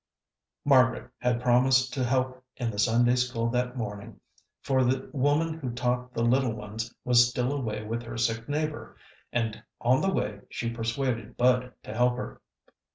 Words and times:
Margaret 0.65 1.11
had 1.19 1.43
promised 1.43 1.93
to 1.93 2.03
help 2.03 2.43
in 2.55 2.71
the 2.71 2.79
Sunday 2.79 3.13
school 3.15 3.49
that 3.51 3.77
morning, 3.77 4.19
for 4.63 4.83
the 4.83 5.07
woman 5.13 5.53
who 5.59 5.73
taught 5.73 6.11
the 6.15 6.23
little 6.23 6.55
ones 6.55 6.91
was 7.05 7.29
still 7.29 7.53
away 7.53 7.83
with 7.83 8.01
her 8.01 8.17
sick 8.17 8.49
neighbor, 8.49 8.97
and 9.31 9.61
on 9.79 10.01
the 10.01 10.11
way 10.11 10.39
she 10.49 10.73
persuaded 10.73 11.37
Bud 11.37 11.73
to 11.83 11.93
help 11.93 12.15
her. 12.15 12.41